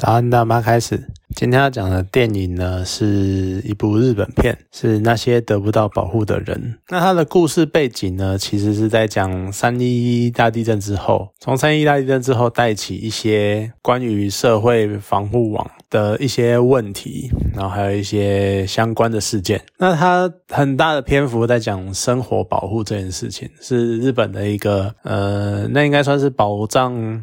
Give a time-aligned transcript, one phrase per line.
[0.00, 0.98] 早安，大妈开始。
[1.36, 6.78] 今天要讲的电影呢，是一部日本片，是那些得不到保护的人。
[6.88, 19.60] 那它的故事背景呢，其实是在讲三一一大地震之后，从三一大地震之后带起一些关于社会防护网的一些问题，然后还有一些相关的事件。
[19.76, 27.22] 那它很大的篇幅在讲生活保护这件事情，是日本的一个呃，那应该算是保障。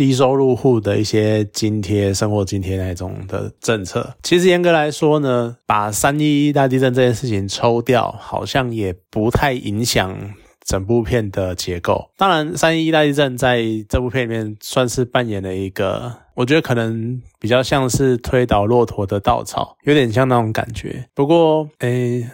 [0.00, 10.18] 低收入户的一些津贴、生活津贴那种的政策，其实严格来说呢，把三一一大地震这件事情抽掉，好像也不太影响
[10.64, 12.08] 整部片的结构。
[12.16, 21.04] 当然，三一一大地震在这部片里面算是扮演了一个，我觉得可能比较像是推倒骆驼的稻草，有点像那种感觉。
[21.14, 22.26] 不过，诶。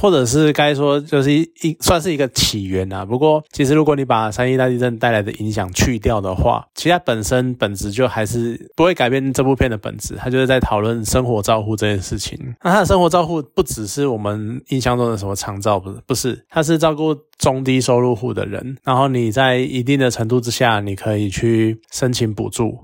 [0.00, 3.04] 或者是该说就是一算是一个起源啊。
[3.04, 10.14] 不过其实如果你把三一大地震带来的影响去掉的话，其实它本身本质就还是不会改变这部片的本质。
[10.16, 12.38] 它就是在讨论生活照护这件事情。
[12.62, 18.76] 那它的生活照护不只是我们印象中的什么长照，不是不是，它是照顾中低收入户的人。
[18.84, 22.78] 然后你在一定的程度之下，你可以去申请补助。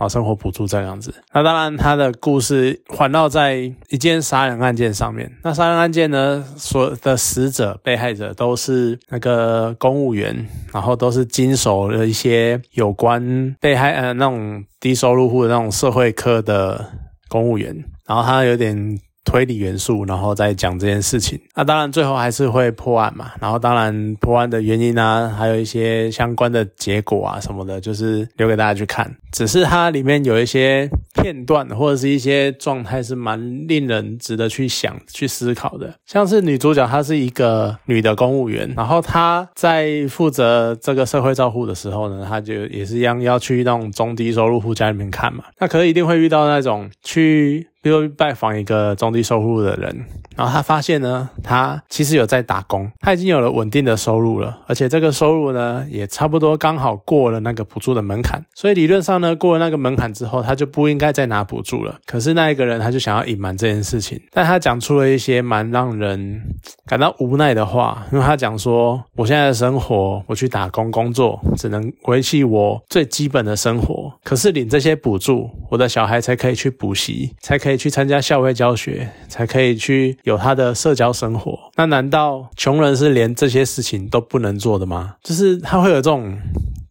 [0.00, 1.14] 啊，生活补助这样子。
[1.34, 5.30] 那当然，他的故事环绕在一件杀人案件上面。
[5.44, 16.86] 那杀人案件呢，所的死者、被害者都是那个公务员，然后都是经手了一些有关被害呃那种低收入户的那种社会科的
[17.28, 17.84] 公务员。
[18.06, 18.98] 然后他有点。
[19.24, 21.38] 推理元素，然后再讲这件事情。
[21.54, 23.32] 那当然最后还是会破案嘛。
[23.40, 29.14] 然后当然破案的原因啊，还有一些相关的结果啊什么的，就是留给大家去看。
[29.32, 35.94] 只是它里面有一些片段或者是一些状态是蛮令人值得去想、去思考的。
[36.06, 45.44] 像是女主角她是一个女的公务员，然后她在负责这个社会照护的时候呢，她就也是一样要去那种中低收入户家里面看嘛。
[45.58, 47.68] 那可能一定会遇到那种去。
[47.82, 50.04] 比如拜访一个中低收入的人，
[50.36, 61.98] 然后他发现呢，他其实有在打工，他已经有了稳定的收入了，而且这个收入呢，也差不多刚好过了那个补助的门槛，所以理论上呢，过了那个门槛之后，他就不应该再拿补助了。
[62.04, 66.38] 可是那一个人他就想要隐瞒这件事情，但他讲出了一些蛮让人
[66.84, 77.69] 感到无奈的话，因为他讲说，我现在的生活，我去打工工作，只能维系我最基本的生活，可是领这些补助，我的小孩才可以去补习，才可以。
[77.70, 81.56] 可以去参加校外教学，才可以去有他的社交生活。
[81.76, 85.14] 那难道穷人是连这些事情都不能做的吗？
[85.22, 86.36] 就是他会有这种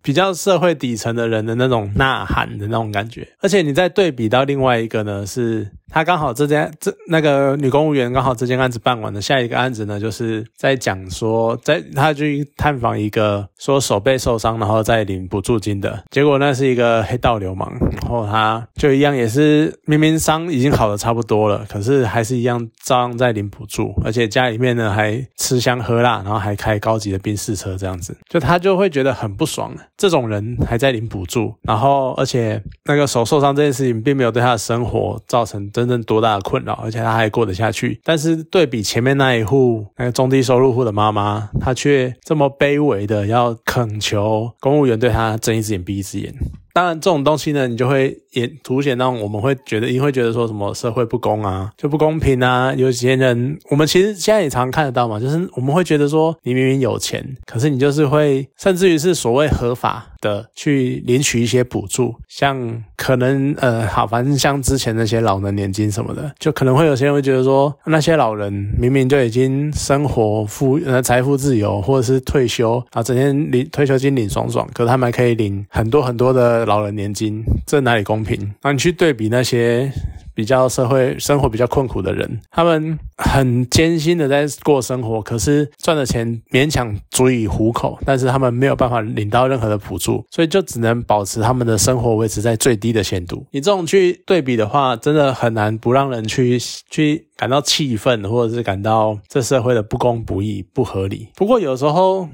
[0.02, 3.28] 比较社会底层的人的那种呐喊的那种感觉。
[3.42, 5.70] 而且你再对比到另外一个呢，是。
[5.90, 35.68] 他刚好这件这那个女公务员刚好这件案子办完了，下一个案子呢，就是在讲说，在他去探访一个说手背受伤，然后再领补助金的结果，那是一个黑道流氓，然后他就一样也是明明伤已经好的差不多了，可是还是一样照样在领补助，而且家里面呢还吃香喝辣，然后还开高级的宾士车这样子，就他就会觉得很不爽，这种人还在领补助，然后而且那个手受伤这件事情并没有对他的生活造成。
[35.80, 38.00] 真正多大的困扰，而且他还过得下去。
[38.04, 46.34] 但是对比前面那一户那个中低收入户的妈妈，她却这么卑微的要恳求公务员对她睁一只眼闭一只眼。
[46.74, 52.74] 当然，这种东西呢，你就会也凸显到我们会觉得，你会觉得说什么社会不公啊，就不公平啊。
[52.76, 76.59] 有些人，我们其实现在也常看得到嘛，就是我们会觉得说，你明明有钱，可是你就是会，甚至于是所谓合法的去领取一些补助，像可能呃，好，反正像之前那些老人年金什么的，就可能会有些人会觉得说，那些老人明明就已经生活富呃财富自由，或者是退休啊，整天领退休金领爽爽，可是他们还可以领很多很多的。
[76.66, 78.54] 老人年金，这哪里公平？
[78.62, 79.92] 那你去对比那些
[80.40, 93.46] 比较社会生活比较困苦的人，他们很艰辛的在过生活，可是赚的钱勉强足以糊口，但是他们没有办法领到任何的补助，所以就只能保持他们的生活维持在最低的限度。
[93.52, 96.58] 你这种去对比的话，真的很难不让人去
[96.90, 97.26] 去。
[97.40, 101.30] 感到气愤，或者是感到这社会的不公不义、不合理。
[101.36, 102.28] 不过有时候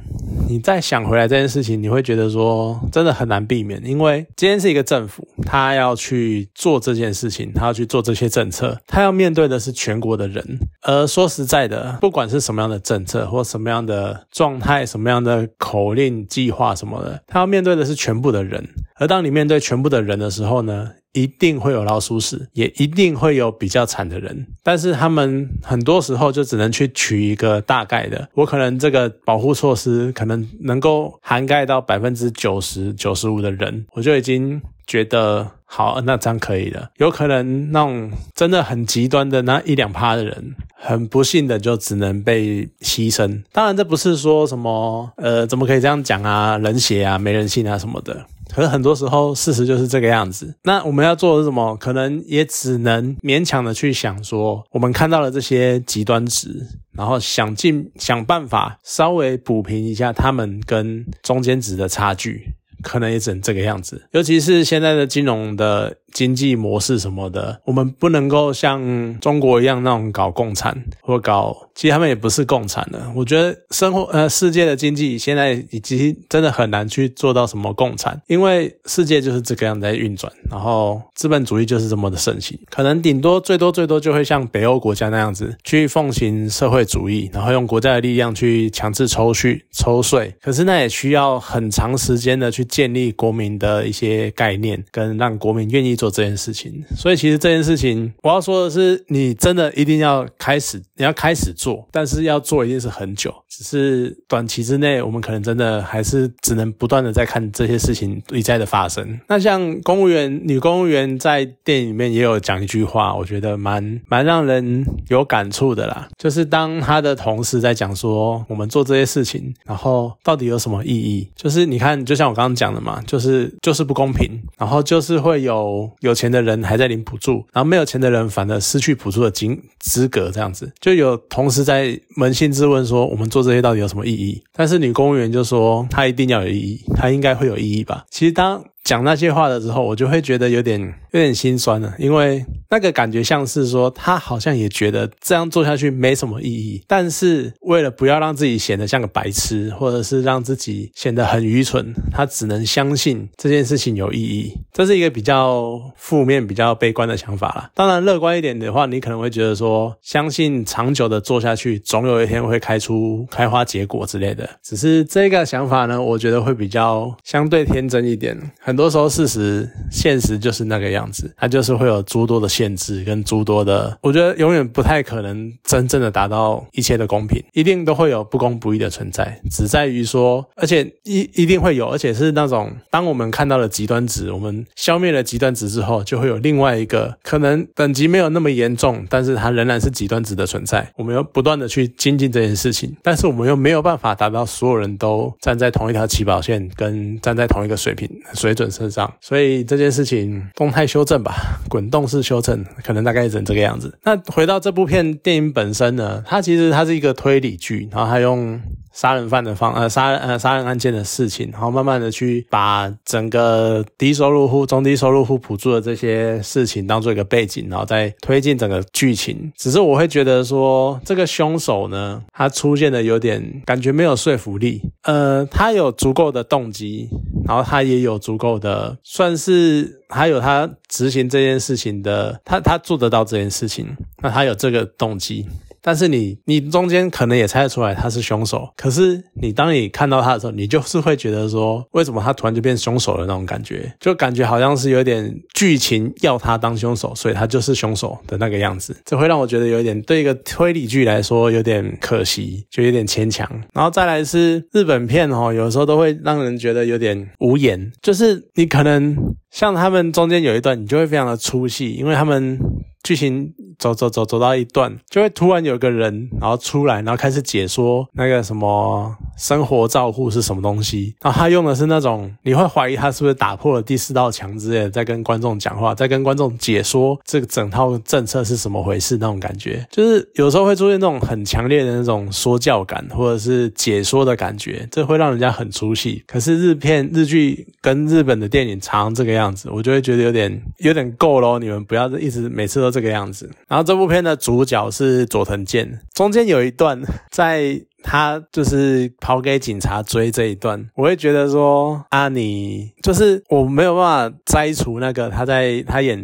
[0.50, 10.44] 你再想回来这件事情，你会觉得说，真的很难避免，因为今天是一个政府，他要去做这件事情，他要去做这些政策，他要面对的是全国的人。
[10.82, 18.68] 而说实在的，不管是什么样的政策或什么样的状态、什么样的口令、计划什么的，他要面对的是全部的人。
[19.00, 20.92] 而当你面对全部的人的时候呢？
[21.16, 36.90] 一定会有老鼠屎，也一定会有比较惨的人，但是他们很多时候就只能去取一个大概的，我可能这个保护措施可能能够涵盖到百分之九十九十五的人，我就已经觉得好，那这样可以了。
[36.98, 40.56] 有可能那种真的很极端的那一两趴的人。
[40.78, 43.42] 很不幸的，就只能被牺牲。
[43.52, 46.60] 当然，这不是说什么，呃，怎么可以这样讲啊？
[46.60, 48.24] 冷血啊，没人性啊什么的。
[48.56, 50.56] 可是很多时候，事实就是这个样子。
[50.64, 51.76] 那我们要做的是什么？
[51.76, 62.54] 可能也只能勉强的去想说，我们看到了这些极端值，然后想尽想办法稍微补平一下他们跟中间值的差距。
[62.82, 73.02] 可能也只能这个样子，尤其是现在的金融的经济模式什么的，我们不能够像中国一样那种搞共产或搞，其实他们也不是共产的。
[73.14, 92.64] 我觉得生活呃世界的经济现在已经真的很难去做到什么共产，因为世界就是这个样在运转，然后资本主义就是这么的盛行，可能顶多最多最多就会像北欧国家那样子去奉行社会主义，然后用国家的力量去强制抽蓄抽税，可是那也需要很长时间的去。
[92.76, 96.84] 建立国民的一些概念，跟让国民愿意做做这件事情。
[96.96, 103.34] 所以，其实这件事情，我要说的是，你真的一定要开始，你要开始做，但是要做一定是很久。
[103.48, 109.18] 只是短期之内，我们可能真的还是只能不断的在看这些事情一再的发生。
[109.30, 116.10] 那像公务员女公务员在电影里面也有讲一句话，我觉得蛮蛮让人有感触的啦。
[116.18, 121.30] 就是当他的同事在讲说，我们做这些事情，然后到底有什么意义？
[121.36, 122.56] 就是你看，就像我刚刚。
[122.56, 134.42] 讲的嘛，就是就是不公平，然后就是会有有钱的人还在领补助，然后没有钱的人反而失去补助的金资格，这样子就有同事在扪心自问说，我们做这些到底有什么意义？
[134.54, 138.06] 但是女公务员就说，她一定要有意义，她应该会有意义吧？
[138.10, 138.64] 其实当。
[138.86, 154.54] 讲那些话的时候，我就会觉得有点有点心酸了，因为那个感觉像是说他好像也觉得这样做下去没什么意义，但是为了不要让自己显得像个白痴，或者是让自己显得很愚蠢，他只能相信这件事情有意义。
[154.72, 157.72] 这是一个比较负面、比较悲观的想法了。
[157.74, 164.48] 当然，乐观一点的话，你可能会觉得说，相信长久的做下去，总有一天会开出开花结果之类的。
[164.62, 168.38] 只是这个想法呢，我觉得会比较相对天真一点。
[168.60, 168.76] 很。
[168.76, 198.66] 多时候，事实、现实就是那个样样子，它就是会有诸多的限制跟诸多的，我觉得永远不太可能真正的达到一切的公平，一定都会有不公不义的存在，只在于说，而且一一定会有，而且是那种当我们看到了极端值，我们消灭了极端值之后，就会有另外一个可能等级没有那么严重，但是它仍然是极端值的存在，我们要不断的去精进这件事情，但是我们又没有办法达到所有人都站在同一条起跑线，跟站在同一个水平水准。
[198.66, 203.94] 身上，所以这件事情动态修正吧，滚动式修正，可能大概成这个样子。
[204.04, 208.62] 那回到这部片电影本身呢，它其实它是一个推理剧，然后它用。
[208.96, 219.52] 杀人犯的方 呃杀呃杀人案件的事情，然后慢慢的去把整个低收入户、中低收入户补助的这些事情当做一个背景，然后再推进整个剧情。
[219.58, 224.82] 只是我会觉得说，这个凶手呢，他出现的有点感觉没有说服力。
[225.04, 227.10] 呃，他有足够的动机，
[227.48, 235.46] 然后他也有足够的，算是还有他执行这件事情的，他他做得到这件事情，那他有这个动机。
[235.86, 253.48] 但是你你中间可能也猜得出来他是凶手，可是你当你看到他的时候，你就是会觉得说，为什么他突然就变凶手了那种感觉，就感觉好像是有点剧情要他当凶手，所以他就是凶手的那个样子，这会让我觉得有点对一个推理剧来说有点可惜，就有点牵强。
[253.72, 259.16] 然后再来是日本片哦，有时候都会让人觉得有点无言，就是你可能
[259.52, 262.58] 像他们中间有一段，你就会非常的出戏，因为他们。
[263.06, 271.14] 剧情走走走走到一段，就会突然有个人，然后出来，然后开始解说那个什么生活照护是什么东西。
[271.22, 279.86] 然后他用的是那种，你会怀疑他是不是打破了第四道墙之类的，在跟观众讲话，在跟观众解说这个整套政策是什么回事那种感觉。
[279.92, 286.24] 就是有时候会出现那种很强烈的那种说教感，或者是解说的感觉，这会让人家很出戏。
[286.26, 292.96] 可是日片日剧跟日本的电影常这个样子，我就会觉得有点有点够咯，你们不要一直每次都。
[292.96, 306.24] 这个样子，然后这部片的主角是佐藤健，中间有一段，在他就是跑给警察追这一段，我会觉得说啊，你就是我没有办法摘除那个他在他演。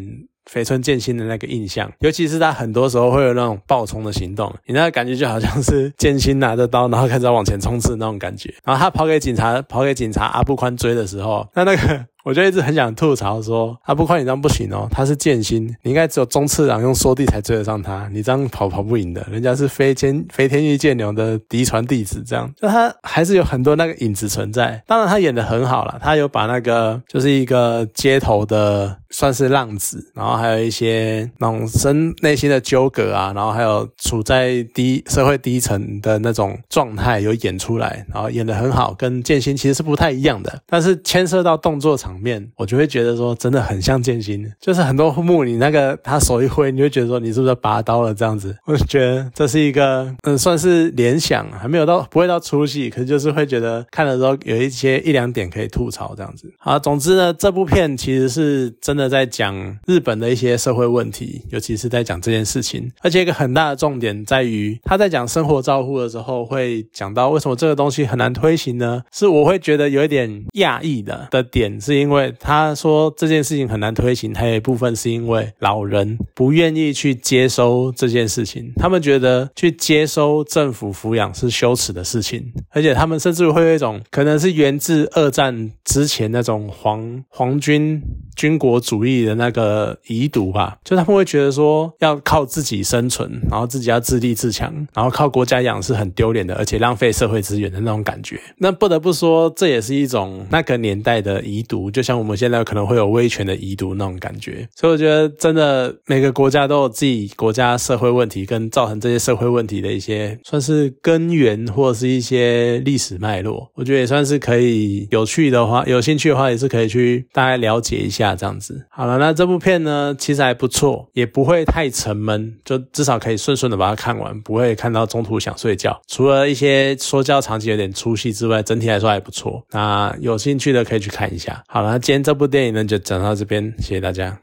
[0.49, 8.53] 肥村剑心的那个印象，尤其是他很多时候会有那种暴冲的行动，你那个感觉就好像是剑心拿着刀，然后开始往前冲刺那种感觉。
[8.65, 24.83] 然后他跑给警察，跑给警察阿布宽追的时候，那那个我就一直很想吐槽说，他不快你这样不行哦，他是剑心，你应该只有中次郎用缩地才追得上他，你这样跑跑不赢的，人家是飞天飞天御剑流的嫡传弟子，这样就 他还是有很多那个影子存在。
[24.87, 56.51] 当然他演的很好了，他有把那个就是一个街头的算是浪子，然后还有一些那种深内心的纠葛啊，然后还有处在低社会低层的那种状态有演出来，然后演的很好，跟剑心其实是不太一样的，但是牵涉到动作场面，我就会觉得说真的很像剑心，就是很多幕你那个他手一挥，你会觉得说你是不是拔刀了这样子， 我就觉得这是一个嗯算是联想，还没有到不会到出戏，可是就是会觉得看的时候有一些一两点可以吐槽这样子。
[56.59, 69.01] 好，总之呢，这部片其实是真的在讲日本的一些社会问题，尤其是在讲这件事情，而且一个很大的重点在于他在讲生活照护的时候会讲到为什么这个东西很难推行呢？
[69.11, 88.01] 是我会觉得有一点讶异的的点，是因为他说这件事情很难推行，还有一部分是因为老人不愿意去接收这件事情，他们觉得去接收政府抚养是羞耻的事情，而且他们甚至会有一种可能是源自二战之前那种皇皇军
[88.35, 98.39] 军国主义的那个遗毒吧，就他们会觉得说要靠自己生存，然后自己要自立自强，然后靠国家养是很丢脸的，而且浪费社会资源的那种感觉。
[98.57, 104.67] 那不得不说，这也是一种那个年代的遗毒，就像我们现在可能会有威权的遗毒那种感觉。
[104.75, 113.69] 所以我觉得，真的每个国家都有自己国家社会问题，跟造成这些社会问题的一些算是根源，或者是一些历史脉络。
[113.75, 118.85] 我觉得也算是可以有趣的话，有兴趣的话也是可以去大概了解一下这样子。
[118.89, 125.99] 好了，那这部片呢，其实还不错，也不会太沉闷，就至少可以顺顺的把它看完，不会看到中途想睡觉。
[126.07, 129.63] 除了一些说教场景有点出戏之外，整体来说还不错。
[129.71, 131.63] 那有兴趣的可以去看一下。
[131.67, 134.37] 好了，今天这部电影呢就讲到这边，谢谢大家。